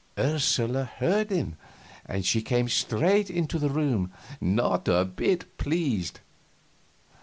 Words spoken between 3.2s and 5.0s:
into the room, not